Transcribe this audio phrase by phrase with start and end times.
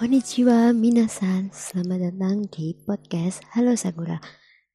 [0.00, 4.16] Konnichiwa minasan, selamat datang di podcast Halo Sakura.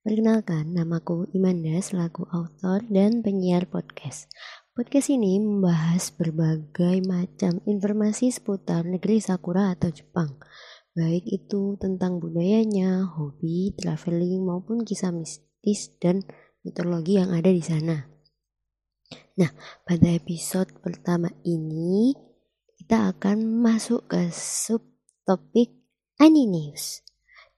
[0.06, 4.30] Perkenalkan, namaku Imanda selaku author dan penyiar podcast.
[4.78, 10.38] Podcast ini membahas berbagai macam informasi seputar negeri Sakura atau Jepang.
[10.94, 16.22] Baik itu tentang budayanya, hobi, traveling, maupun kisah mistis dan
[16.62, 17.98] mitologi yang ada di sana.
[19.42, 19.50] Nah,
[19.90, 22.14] pada episode pertama ini
[22.78, 24.95] kita akan masuk ke sub
[25.26, 25.74] topik
[26.22, 27.02] Ani News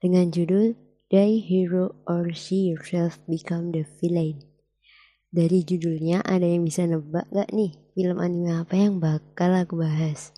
[0.00, 0.72] dengan judul
[1.12, 4.40] Die Hero or See Yourself Become the Villain.
[5.28, 10.32] Dari judulnya ada yang bisa nebak gak nih film anime apa yang bakal aku bahas?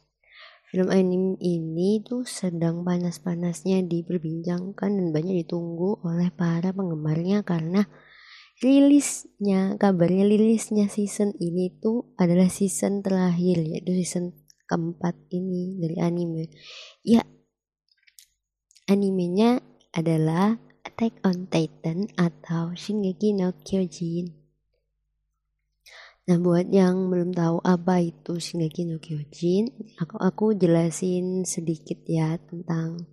[0.75, 7.87] Film anime ini tuh sedang panas-panasnya diperbincangkan dan banyak ditunggu oleh para penggemarnya karena
[8.59, 14.35] rilisnya, kabarnya rilisnya season ini tuh adalah season terakhir yaitu season
[14.71, 16.47] keempat ini dari anime.
[17.03, 17.27] Ya,
[18.87, 19.59] animenya
[19.91, 20.55] adalah
[20.87, 24.31] Attack on Titan atau Shingeki no Kyojin.
[26.31, 32.39] Nah, buat yang belum tahu apa itu Shingeki no Kyojin, aku, aku jelasin sedikit ya
[32.39, 33.11] tentang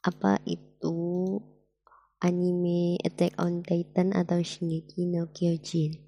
[0.00, 1.36] apa itu
[2.24, 6.07] anime Attack on Titan atau Shingeki no Kyojin.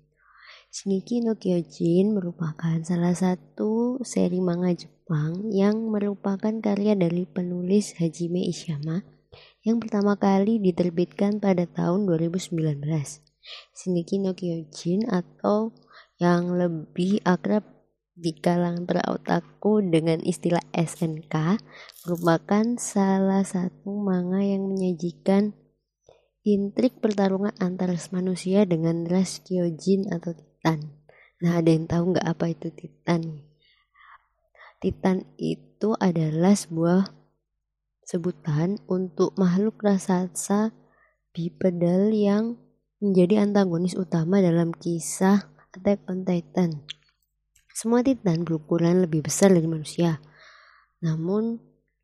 [0.70, 8.46] Shingeki no Kyojin merupakan salah satu seri manga Jepang yang merupakan karya dari penulis Hajime
[8.46, 9.02] Ishiyama
[9.66, 12.86] yang pertama kali diterbitkan pada tahun 2019.
[13.74, 15.74] Shingeki no Kyojin atau
[16.22, 17.66] yang lebih akrab
[18.14, 21.34] di kalangan para otaku dengan istilah SNK
[22.06, 25.50] merupakan salah satu manga yang menyajikan
[26.46, 30.92] intrik pertarungan antara manusia dengan ras Kyojin atau Titan.
[31.40, 33.48] Nah, ada yang tahu nggak apa itu Titan?
[34.76, 37.08] Titan itu adalah sebuah
[38.04, 40.76] sebutan untuk makhluk raksasa
[41.32, 42.60] bipedal yang
[43.00, 46.84] menjadi antagonis utama dalam kisah Attack on Titan.
[47.72, 50.20] Semua Titan berukuran lebih besar dari manusia,
[51.00, 51.56] namun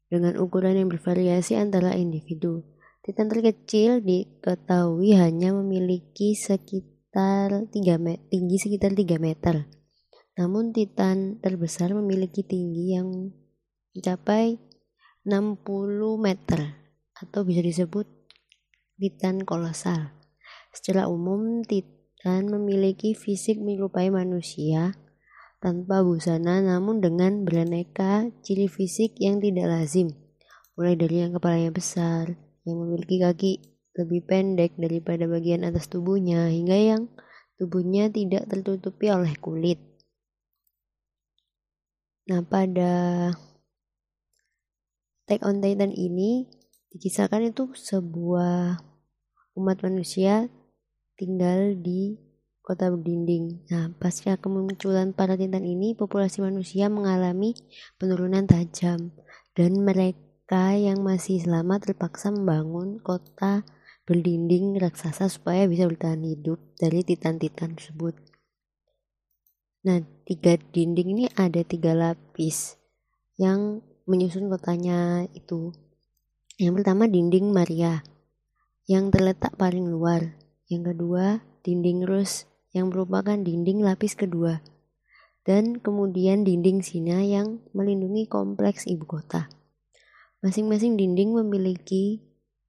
[0.09, 2.65] dengan ukuran yang bervariasi antara individu.
[3.05, 9.65] Titan terkecil diketahui hanya memiliki sekitar sekitar 3 meter, tinggi sekitar 3 meter.
[10.37, 13.33] Namun Titan terbesar memiliki tinggi yang
[13.97, 14.61] mencapai
[15.25, 15.65] 60
[16.21, 16.77] meter
[17.17, 18.05] atau bisa disebut
[19.01, 20.13] Titan kolosal.
[20.77, 24.93] Secara umum Titan memiliki fisik menyerupai manusia
[25.65, 30.13] tanpa busana namun dengan beraneka ciri fisik yang tidak lazim.
[30.77, 32.37] Mulai dari yang kepalanya besar,
[32.69, 37.03] yang memiliki kaki lebih pendek daripada bagian atas tubuhnya hingga yang
[37.57, 39.81] tubuhnya tidak tertutupi oleh kulit.
[42.29, 43.33] Nah, pada
[45.27, 46.47] Attack on Titan ini
[46.95, 48.79] dikisahkan itu sebuah
[49.59, 50.47] umat manusia
[51.19, 52.15] tinggal di
[52.67, 53.67] kota berdinding.
[53.71, 57.55] Nah, pasca kemunculan para titan ini, populasi manusia mengalami
[57.95, 59.15] penurunan tajam
[59.55, 63.63] dan mereka yang masih selamat terpaksa membangun kota
[64.07, 68.15] berdinding raksasa supaya bisa bertahan hidup dari titan-titan tersebut.
[69.83, 72.79] Nah, tiga dinding ini ada tiga lapis
[73.39, 75.75] yang menyusun kotanya itu.
[76.57, 78.01] Yang pertama dinding Maria
[78.87, 80.39] yang terletak paling luar.
[80.71, 84.63] Yang kedua dinding Rus yang merupakan dinding lapis kedua.
[85.47, 89.47] Dan kemudian dinding Sina yang melindungi kompleks ibu kota.
[90.43, 92.23] Masing-masing dinding memiliki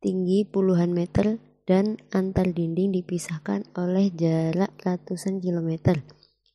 [0.08, 1.36] tinggi puluhan meter
[1.68, 6.00] dan antar dinding dipisahkan oleh jarak ratusan kilometer.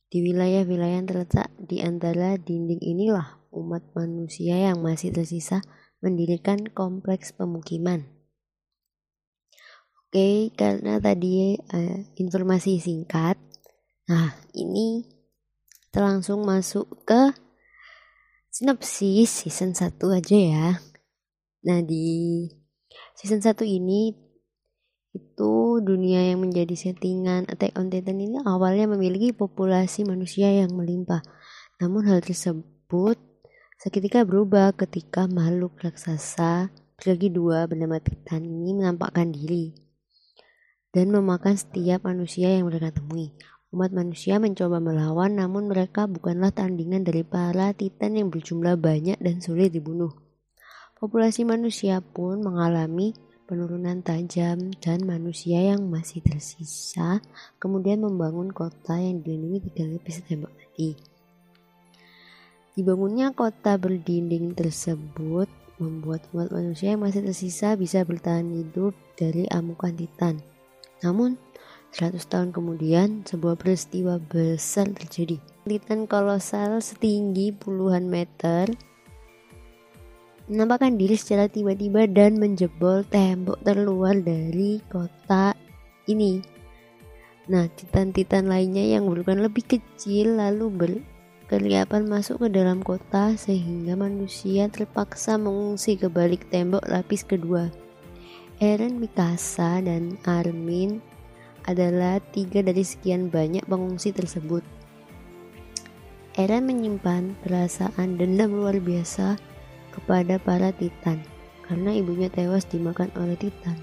[0.09, 5.61] Di wilayah-wilayah yang terletak di antara dinding inilah umat manusia yang masih tersisa
[6.01, 8.09] mendirikan kompleks pemukiman.
[10.09, 13.37] Oke, karena tadi uh, informasi singkat,
[14.09, 15.05] nah ini
[15.93, 17.37] kita langsung masuk ke
[18.49, 20.69] sinopsis season 1 aja ya.
[21.69, 22.45] Nah, di
[23.15, 24.13] season 1 ini
[25.13, 31.21] itu dunia yang menjadi settingan Attack on Titan ini awalnya memiliki populasi manusia yang melimpah.
[31.77, 33.21] Namun hal tersebut
[33.77, 39.77] seketika berubah ketika makhluk raksasa bergigi dua bernama Titan ini menampakkan diri
[40.93, 43.33] dan memakan setiap manusia yang mereka temui.
[43.73, 49.41] Umat manusia mencoba melawan namun mereka bukanlah tandingan dari para Titan yang berjumlah banyak dan
[49.41, 50.13] sulit dibunuh.
[51.03, 53.11] Populasi manusia pun mengalami
[53.43, 57.19] penurunan tajam dan manusia yang masih tersisa
[57.59, 60.95] kemudian membangun kota yang dilindungi tiga lapis tembok tadi.
[62.79, 69.91] Dibangunnya kota berdinding tersebut membuat umat manusia yang masih tersisa bisa bertahan hidup dari amukan
[69.91, 70.39] Titan.
[71.03, 71.35] Namun,
[71.91, 75.35] 100 tahun kemudian, sebuah peristiwa besar terjadi.
[75.67, 78.71] Titan kolosal setinggi puluhan meter
[80.51, 85.55] menampakkan diri secara tiba-tiba dan menjebol tembok terluar dari kota
[86.11, 86.43] ini.
[87.47, 94.67] Nah, titan-titan lainnya yang berukuran lebih kecil lalu berkeliapan masuk ke dalam kota sehingga manusia
[94.71, 97.67] terpaksa mengungsi ke balik tembok lapis kedua.
[98.63, 101.03] Eren, Mikasa, dan Armin
[101.67, 104.63] adalah tiga dari sekian banyak pengungsi tersebut.
[106.39, 109.52] Eren menyimpan perasaan dendam luar biasa
[109.93, 111.21] kepada para titan
[111.69, 113.77] karena ibunya tewas dimakan oleh titan.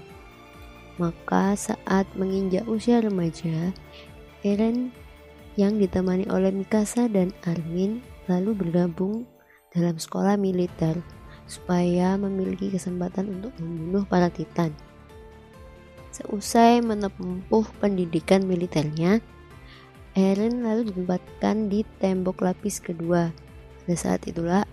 [0.99, 3.73] Maka saat menginjak usia remaja,
[4.45, 4.93] Eren
[5.55, 9.25] yang ditemani oleh Mikasa dan Armin lalu bergabung
[9.73, 10.99] dalam sekolah militer
[11.49, 14.71] supaya memiliki kesempatan untuk membunuh para titan.
[16.11, 19.23] Seusai menempuh pendidikan militernya,
[20.11, 23.31] Eren lalu ditempatkan di tembok lapis kedua.
[23.83, 24.67] Pada saat itulah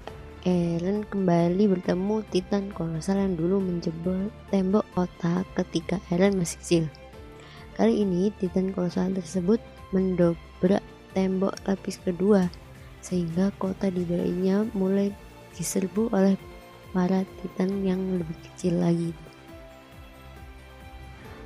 [0.49, 6.85] Eren kembali bertemu Titan kolosal yang dulu menjebol tembok kota ketika Eren masih kecil.
[7.77, 9.61] Kali ini Titan kolosal tersebut
[9.93, 10.81] mendobrak
[11.13, 12.49] tembok lapis kedua
[13.05, 15.13] sehingga kota di bawahnya mulai
[15.53, 16.41] diserbu oleh
[16.97, 19.13] para Titan yang lebih kecil lagi.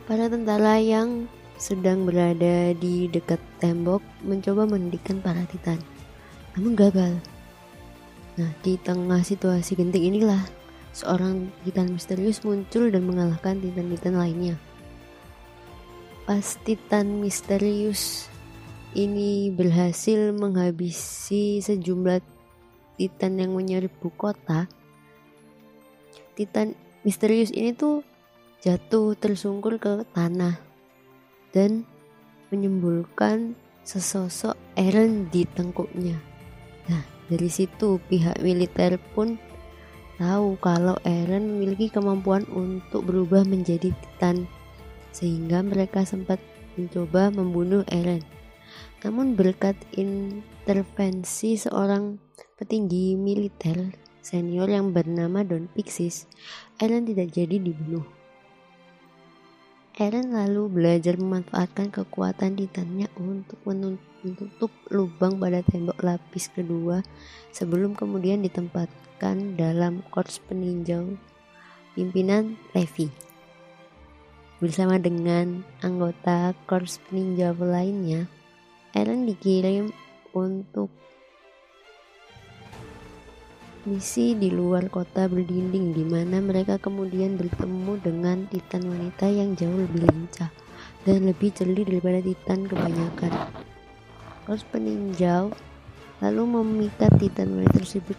[0.07, 1.27] Para tentara yang
[1.59, 5.83] sedang berada di dekat tembok mencoba menghentikan para Titan,
[6.55, 7.32] namun gagal
[8.41, 10.41] Nah, di tengah situasi genting inilah
[10.97, 14.57] seorang titan misterius muncul dan mengalahkan titan-titan lainnya.
[16.25, 18.29] Pas titan misterius
[18.97, 22.21] ini berhasil menghabisi sejumlah
[22.97, 24.69] titan yang menyerbu kota,
[26.37, 28.01] titan misterius ini tuh
[28.65, 30.57] jatuh tersungkur ke tanah
[31.53, 31.85] dan
[32.49, 36.32] menyembulkan sesosok Eren di tengkuknya.
[37.33, 39.41] Dari situ pihak militer pun
[40.21, 44.45] tahu kalau Eren memiliki kemampuan untuk berubah menjadi Titan
[45.17, 46.37] sehingga mereka sempat
[46.77, 48.21] mencoba membunuh Eren.
[49.01, 52.21] Namun berkat intervensi seorang
[52.61, 56.29] petinggi militer senior yang bernama Don Pixis,
[56.77, 58.05] Eren tidak jadi dibunuh.
[59.97, 67.03] Eren lalu belajar memanfaatkan kekuatan titannya untuk menuntut menutup lubang pada tembok lapis kedua
[67.51, 71.19] sebelum kemudian ditempatkan dalam korps peninjau
[71.99, 73.11] pimpinan Levi.
[74.63, 78.31] Bersama dengan anggota korps peninjau lainnya,
[78.95, 79.91] Eren dikirim
[80.31, 80.93] untuk
[83.83, 89.75] misi di luar kota berdinding di mana mereka kemudian bertemu dengan titan wanita yang jauh
[89.75, 90.55] lebih lincah
[91.03, 93.33] dan lebih jeli daripada titan kebanyakan.
[94.43, 95.55] Pos peninjau
[96.19, 98.19] lalu memikat Titan wanita tersebut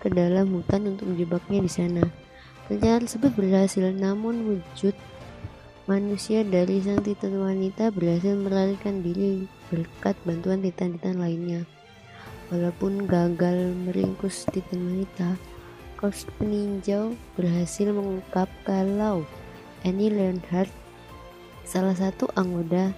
[0.00, 2.04] ke dalam hutan untuk menjebaknya di sana.
[2.68, 4.96] Rencana tersebut berhasil, namun wujud
[5.84, 11.64] manusia dari sang Titan wanita berhasil melarikan diri berkat bantuan Titan-Titan lainnya.
[12.52, 15.36] Walaupun gagal meringkus Titan wanita,
[15.96, 19.22] Korps peninjau berhasil mengungkap kalau
[19.86, 20.70] Annie Leonhardt,
[21.62, 22.90] salah satu anggota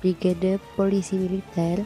[0.00, 1.84] Brigade Polisi Militer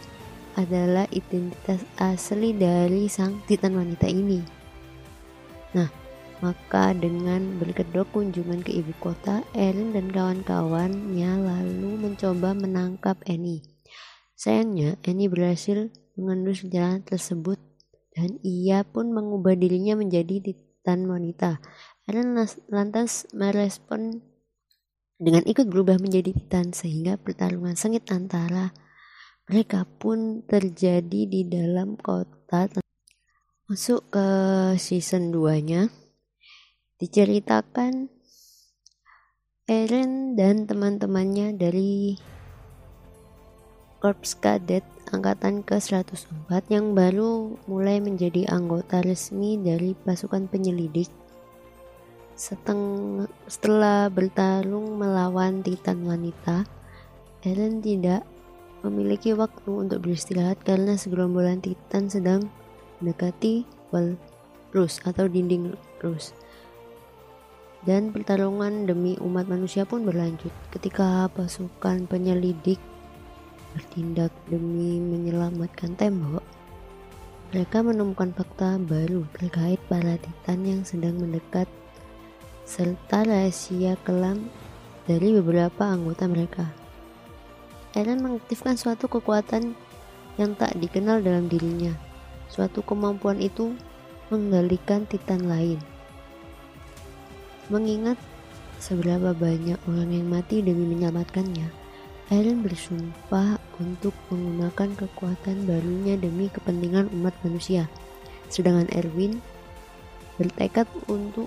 [0.55, 4.39] adalah identitas asli dari sang titan wanita ini.
[5.75, 5.91] Nah,
[6.39, 13.67] maka dengan berkedok kunjungan ke ibu kota, Eren dan kawan-kawannya lalu mencoba menangkap Annie.
[14.39, 17.59] Sayangnya, Annie berhasil mengendus jalan tersebut
[18.15, 21.59] dan ia pun mengubah dirinya menjadi titan wanita.
[22.07, 22.39] Eren
[22.71, 24.23] lantas merespon
[25.19, 28.75] dengan ikut berubah menjadi titan sehingga pertarungan sengit antara
[29.47, 32.67] mereka pun terjadi di dalam kota
[33.71, 34.27] masuk ke
[34.77, 35.83] season 2 nya
[36.99, 38.11] diceritakan
[39.65, 42.21] Eren dan teman-temannya dari
[44.05, 51.09] Korps Kadet angkatan ke-104 yang baru mulai menjadi anggota resmi dari pasukan penyelidik
[52.35, 56.67] Seteng, setelah bertarung melawan Titan wanita,
[57.47, 58.27] Eren tidak
[58.83, 62.51] memiliki waktu untuk beristirahat karena segerombolan Titan sedang
[62.99, 63.63] mendekati
[63.95, 64.19] wall
[64.75, 66.35] rus atau dinding rus.
[67.87, 72.83] Dan pertarungan demi umat manusia pun berlanjut ketika pasukan penyelidik
[73.79, 76.43] bertindak demi menyelamatkan tembok.
[77.55, 81.71] mereka menemukan fakta baru terkait para titan yang sedang mendekat
[82.65, 84.49] serta rahasia kelam
[85.05, 86.65] dari beberapa anggota mereka.
[87.93, 89.77] Eren mengaktifkan suatu kekuatan
[90.41, 91.95] yang tak dikenal dalam dirinya.
[92.49, 93.77] Suatu kemampuan itu
[94.33, 95.79] mengendalikan titan lain.
[97.69, 98.19] Mengingat
[98.81, 101.69] seberapa banyak orang yang mati demi menyelamatkannya,
[102.33, 107.85] Eren bersumpah untuk menggunakan kekuatan barunya demi kepentingan umat manusia.
[108.49, 109.45] Sedangkan Erwin
[110.41, 111.47] bertekad untuk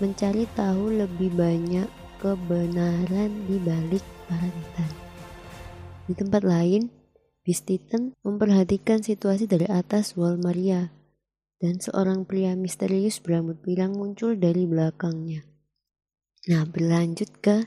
[0.00, 1.88] mencari tahu lebih banyak
[2.22, 4.48] kebenaran di balik para.
[6.06, 6.90] Di tempat lain,
[7.42, 7.66] Beast
[8.22, 10.94] memperhatikan situasi dari atas wall Maria
[11.58, 15.42] dan seorang pria misterius berambut pirang muncul dari belakangnya.
[16.50, 17.66] Nah, berlanjut ke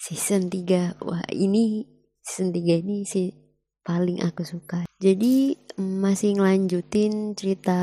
[0.00, 1.84] season 3 wah ini
[2.24, 3.41] season 3 ini sih
[3.82, 4.86] paling aku suka.
[5.02, 7.78] Jadi masih ngelanjutin cerita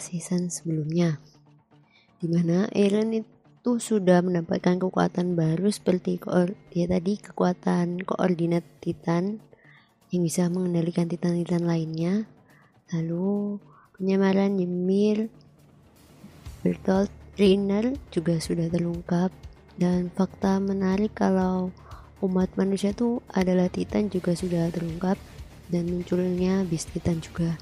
[0.00, 1.20] season sebelumnya
[2.22, 6.22] di mana Eren itu sudah mendapatkan kekuatan baru seperti
[6.70, 9.42] ya tadi kekuatan koordinat Titan
[10.14, 12.30] yang bisa mengendalikan Titan-Titan lainnya.
[12.94, 13.58] Lalu
[13.98, 15.34] penyamaran Ymir
[16.62, 19.34] Bertolt Reiner juga sudah terungkap.
[19.72, 21.72] Dan fakta menarik kalau
[22.22, 25.18] umat manusia itu adalah Titan juga sudah terungkap
[25.68, 27.58] dan munculnya bis Titan juga.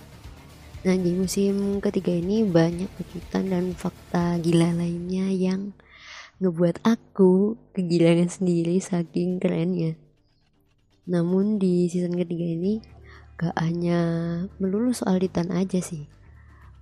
[0.87, 5.77] Nah di musim ketiga ini banyak kejutan dan fakta gila lainnya yang
[6.41, 9.99] ngebuat aku kegilangan sendiri saking kerennya.
[11.05, 12.81] Namun di season ketiga ini
[13.37, 14.01] gak hanya
[14.57, 16.09] melulu soal Titan aja sih.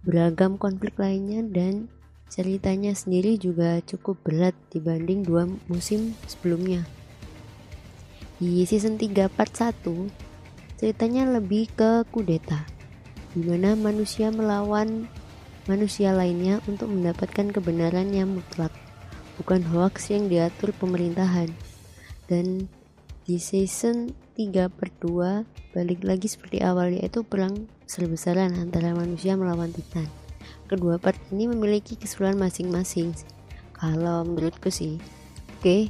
[0.07, 1.91] Beragam konflik lainnya dan
[2.29, 6.85] Ceritanya sendiri juga cukup berat dibanding dua musim sebelumnya.
[8.37, 10.28] Di season 3 part 1,
[10.79, 12.65] ceritanya lebih ke kudeta,
[13.35, 15.11] di mana manusia melawan
[15.69, 18.73] manusia lainnya untuk mendapatkan kebenaran yang mutlak,
[19.37, 21.51] bukan hoax yang diatur pemerintahan.
[22.31, 22.71] Dan
[23.29, 29.75] di season 3 per 2 balik lagi seperti awal yaitu perang besar-besaran antara manusia melawan
[29.75, 30.09] titan.
[30.71, 33.13] Kedua part ini memiliki keseruan masing-masing
[33.79, 34.99] kalau menurutku sih
[35.59, 35.89] oke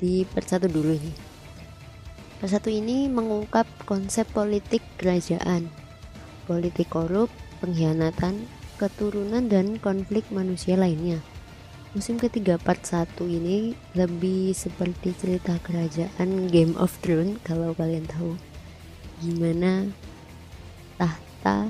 [0.00, 1.29] di part satu dulu nih
[2.40, 5.68] part satu ini mengungkap konsep politik kerajaan
[6.48, 7.28] politik korup
[7.60, 8.48] pengkhianatan
[8.80, 11.20] keturunan dan konflik manusia lainnya
[11.92, 18.34] musim ketiga part satu ini lebih seperti cerita kerajaan Game of Thrones kalau kalian tahu
[19.20, 19.92] gimana
[20.96, 21.68] tahta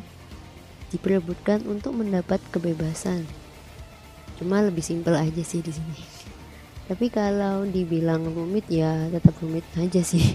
[0.90, 3.22] diperebutkan untuk mendapat kebebasan.
[4.36, 6.02] Cuma lebih simpel aja sih di sini.
[6.90, 10.34] Tapi kalau dibilang rumit ya tetap rumit aja sih.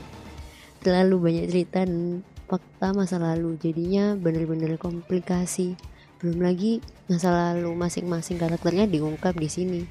[0.86, 5.74] Terlalu banyak cerita dan fakta masa lalu jadinya bener-bener komplikasi.
[6.22, 6.78] Belum lagi
[7.10, 9.82] masa lalu masing-masing karakternya diungkap di sini.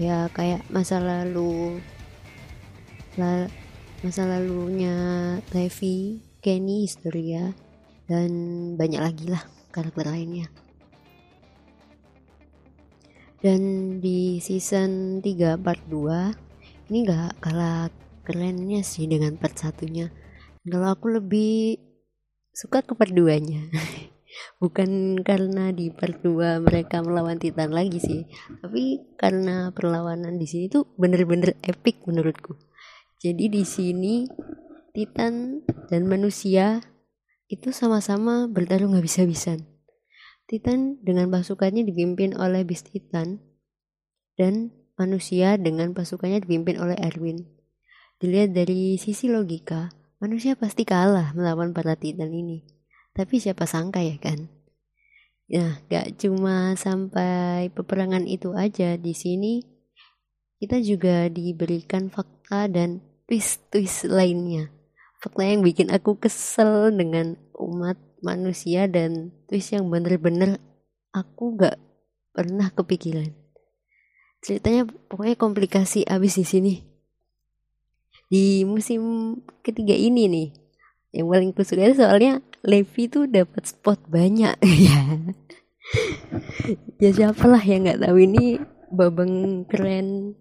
[0.00, 1.76] Ya kayak masa lalu
[3.20, 3.52] la,
[4.00, 4.96] masa lalunya
[5.52, 7.52] Levi, Kenny, Historia
[8.08, 8.32] dan
[8.80, 10.48] banyak lagi lah karakter lainnya.
[13.38, 13.60] Dan
[14.02, 17.86] di season 3 part 2 ini gak kalah
[18.28, 20.12] kerennya sih dengan part satunya.
[20.68, 21.80] Kalau aku lebih
[22.52, 23.64] suka ke part 2 nya.
[24.60, 28.28] Bukan karena di part 2 mereka melawan Titan lagi sih,
[28.60, 32.60] tapi karena perlawanan di sini tuh bener-bener epic menurutku.
[33.24, 34.28] Jadi di sini
[34.92, 36.84] Titan dan manusia
[37.48, 39.64] itu sama-sama bertarung habis-habisan.
[40.44, 43.40] Titan dengan pasukannya dipimpin oleh Beast Titan
[44.36, 47.57] dan manusia dengan pasukannya dipimpin oleh Erwin.
[48.18, 52.66] Dilihat dari sisi logika, manusia pasti kalah melawan para Titan ini.
[53.14, 54.50] Tapi siapa sangka ya kan?
[55.48, 59.78] Nah, gak cuma sampai peperangan itu aja di sini
[60.58, 62.98] kita juga diberikan fakta dan
[63.30, 64.74] twist-twist lainnya
[65.22, 70.58] fakta yang bikin aku kesel dengan umat manusia dan twist yang bener-bener
[71.14, 71.78] aku gak
[72.34, 73.30] pernah kepikiran
[74.42, 76.74] ceritanya pokoknya komplikasi abis di sini
[78.28, 80.48] di musim ketiga ini nih.
[81.12, 84.54] Yang paling kusuka soalnya Levi tuh dapat spot banyak.
[84.68, 85.00] Ya.
[87.00, 88.60] Ya siapalah yang nggak tahu ini
[88.92, 90.36] babang keren.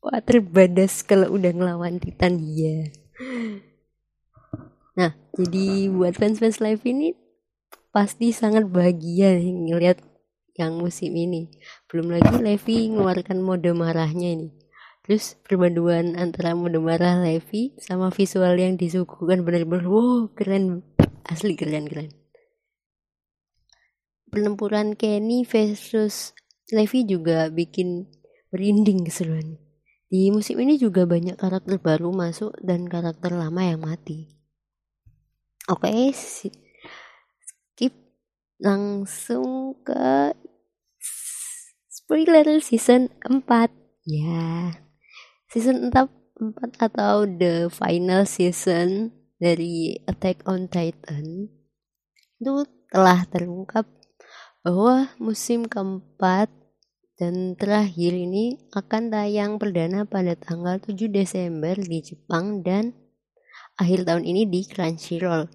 [0.00, 2.40] Wah terbadas kalau udah ngelawan Titan.
[2.40, 2.88] Dia
[4.98, 7.14] Nah, jadi buat fans-fans live ini
[7.94, 9.98] pasti sangat bahagia nih ngeliat
[10.58, 11.46] yang musim ini.
[11.86, 14.48] Belum lagi Levi mengeluarkan mode marahnya ini.
[15.08, 20.84] Terus perpaduan antara mode marah Levi sama visual yang disuguhkan benar-benar wow keren
[21.24, 22.12] asli keren keren.
[24.28, 26.36] pertempuran Kenny versus
[26.68, 28.04] Levi juga bikin
[28.52, 29.56] merinding keseruannya.
[30.08, 34.28] Di musim ini juga banyak karakter baru masuk dan karakter lama yang mati.
[35.68, 37.92] Oke, skip
[38.56, 40.32] langsung ke
[41.92, 43.68] spoiler season 4.
[44.08, 44.87] Ya.
[45.48, 46.12] Season 4
[46.76, 51.48] atau the final season dari Attack on Titan
[52.36, 53.88] itu telah terungkap
[54.60, 56.52] bahwa musim keempat
[57.16, 62.92] dan terakhir ini akan tayang perdana pada tanggal 7 Desember di Jepang dan
[63.80, 65.48] akhir tahun ini di Crunchyroll.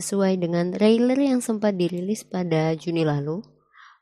[0.00, 3.44] Sesuai dengan trailer yang sempat dirilis pada Juni lalu,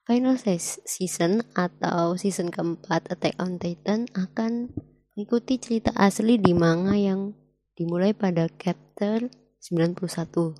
[0.07, 4.71] final season atau season keempat Attack on Titan akan
[5.15, 7.31] mengikuti cerita asli di manga yang
[7.79, 9.31] dimulai pada chapter
[9.63, 10.59] 91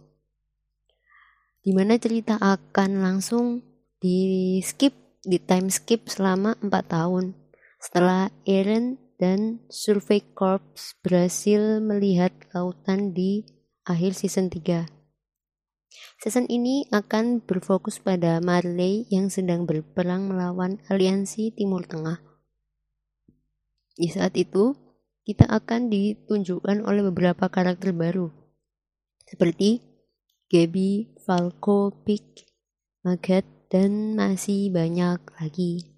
[1.65, 3.67] di mana cerita akan langsung
[3.99, 4.95] di skip
[5.25, 7.33] di time skip selama 4 tahun.
[7.81, 10.63] Setelah Eren dan Survey Corps
[11.01, 13.49] berhasil melihat lautan di
[13.89, 14.85] akhir season 3.
[16.21, 22.34] Season ini akan berfokus pada Marley yang sedang berperang melawan aliansi Timur Tengah.
[23.95, 24.75] Di saat itu,
[25.23, 28.29] kita akan ditunjukkan oleh beberapa karakter baru,
[29.25, 29.81] seperti
[30.51, 32.45] Gaby, Falco, Pick,
[33.07, 35.95] Magat, dan masih banyak lagi.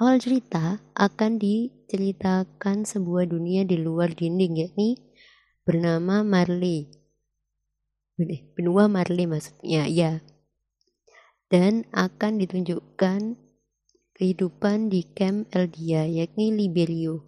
[0.00, 4.96] Awal cerita akan diceritakan sebuah dunia di luar dinding yakni
[5.64, 6.88] bernama Marley.
[8.56, 10.24] Benua Marley maksudnya, ya.
[11.52, 13.49] Dan akan ditunjukkan
[14.20, 17.24] kehidupan di camp Eldia yakni Liberio.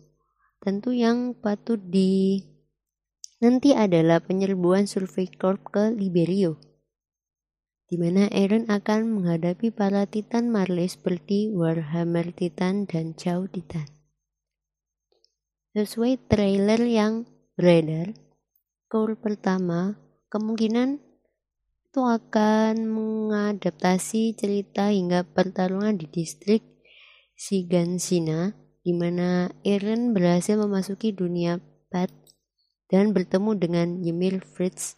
[0.60, 2.44] Tentu yang patut di
[3.40, 6.60] nanti adalah penyerbuan Survey Corp ke Liberio
[7.92, 13.84] di mana Eren akan menghadapi para Titan Marley seperti Warhammer Titan dan Chow Titan.
[15.76, 18.16] Sesuai trailer yang beredar,
[18.88, 20.00] core pertama
[20.32, 21.04] kemungkinan
[21.84, 26.71] itu akan mengadaptasi cerita hingga pertarungan di distrik
[27.42, 28.54] Shigansina
[28.86, 31.58] di mana Eren berhasil memasuki dunia
[31.90, 32.06] Pat
[32.86, 34.94] dan bertemu dengan Ymir Fritz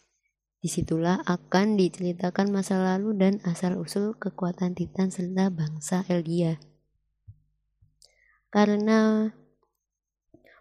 [0.60, 6.60] Di situlah akan diceritakan masa lalu dan asal-usul kekuatan Titan serta bangsa Eldia.
[8.52, 9.32] Karena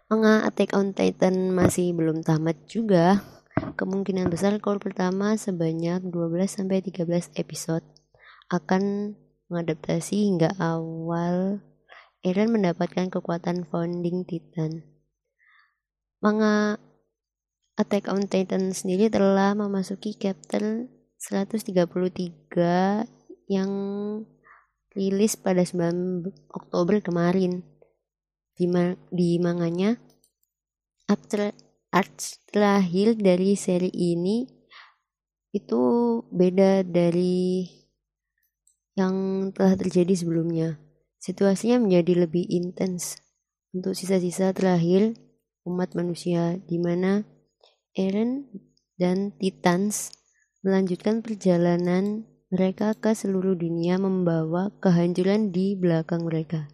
[0.08, 3.20] manga Attack on Titan masih belum tamat juga,
[3.76, 7.84] kemungkinan besar core pertama sebanyak 12-13 episode
[8.48, 9.16] akan
[9.52, 11.60] mengadaptasi hingga awal
[12.24, 14.80] Eren mendapatkan kekuatan founding Titan.
[16.24, 16.80] Manga
[17.76, 20.88] Attack on Titan sendiri telah memasuki chapter
[21.20, 21.84] 133
[23.52, 23.70] yang
[24.96, 27.60] rilis pada 9 Oktober kemarin.
[28.56, 29.92] Di, ma di manganya,
[31.12, 31.52] after
[31.92, 34.48] arts terakhir dari seri ini
[35.52, 35.82] itu
[36.32, 37.68] beda dari
[38.96, 40.83] yang telah terjadi sebelumnya.
[41.24, 43.16] Situasinya menjadi lebih intens
[43.72, 45.16] untuk sisa-sisa terakhir
[45.64, 47.24] umat manusia di mana
[47.96, 48.52] Eren
[49.00, 50.12] dan Titans
[50.60, 56.68] melanjutkan perjalanan mereka ke seluruh dunia membawa kehancuran di belakang mereka.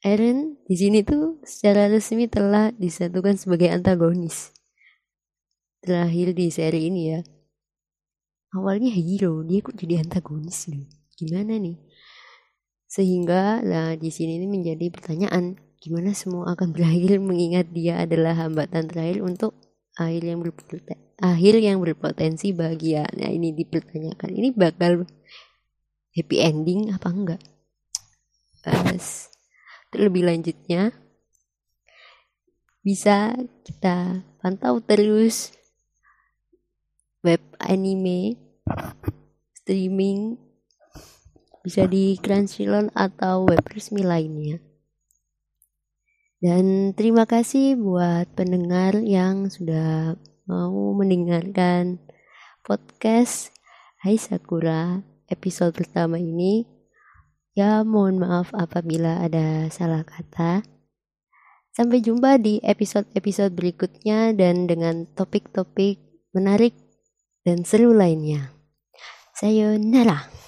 [0.00, 4.48] Eren di sini tuh secara resmi telah disatukan sebagai antagonis.
[5.84, 7.20] Terakhir di seri ini ya.
[8.56, 10.88] Awalnya hero, dia kok jadi antagonis nih.
[11.20, 11.76] Gimana nih?
[12.94, 18.86] Sehingga lah di sini ini menjadi pertanyaan, gimana semua akan berakhir mengingat dia adalah hambatan
[18.86, 19.58] terakhir untuk
[19.98, 23.02] akhir yang berpotensi, akhir yang berpotensi bahagia.
[23.18, 25.10] Nah ini dipertanyakan, ini bakal
[26.14, 27.42] happy ending apa enggak?
[28.62, 29.26] Terus
[29.98, 30.94] lebih lanjutnya
[32.86, 33.34] bisa
[33.66, 35.50] kita pantau terus
[37.26, 38.38] web anime
[39.58, 40.38] streaming
[41.64, 44.60] bisa di Crunchyroll atau web resmi lainnya.
[46.44, 50.12] Dan terima kasih buat pendengar yang sudah
[50.44, 51.96] mau mendengarkan
[52.60, 53.48] podcast
[54.04, 55.00] Hai Sakura
[55.32, 56.68] episode pertama ini.
[57.56, 60.60] Ya mohon maaf apabila ada salah kata.
[61.72, 65.96] Sampai jumpa di episode-episode berikutnya dan dengan topik-topik
[66.36, 66.76] menarik
[67.40, 68.52] dan seru lainnya.
[69.32, 70.43] Sayonara.